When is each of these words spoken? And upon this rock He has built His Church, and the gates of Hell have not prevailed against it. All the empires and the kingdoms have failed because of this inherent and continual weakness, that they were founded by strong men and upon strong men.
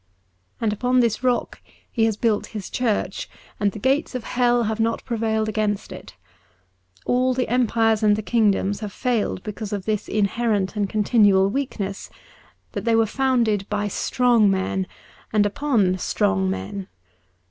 And 0.59 0.73
upon 0.73 0.99
this 0.99 1.21
rock 1.23 1.61
He 1.91 2.05
has 2.05 2.17
built 2.17 2.47
His 2.57 2.71
Church, 2.71 3.29
and 3.59 3.71
the 3.71 3.77
gates 3.77 4.15
of 4.15 4.23
Hell 4.23 4.63
have 4.63 4.79
not 4.79 5.05
prevailed 5.05 5.47
against 5.47 5.91
it. 5.91 6.15
All 7.05 7.35
the 7.35 7.47
empires 7.47 8.01
and 8.01 8.15
the 8.15 8.23
kingdoms 8.23 8.79
have 8.79 8.91
failed 8.91 9.43
because 9.43 9.71
of 9.71 9.85
this 9.85 10.07
inherent 10.07 10.75
and 10.75 10.89
continual 10.89 11.51
weakness, 11.51 12.09
that 12.71 12.83
they 12.83 12.95
were 12.95 13.05
founded 13.05 13.69
by 13.69 13.87
strong 13.87 14.49
men 14.49 14.87
and 15.31 15.45
upon 15.45 15.99
strong 15.99 16.49
men. 16.49 16.87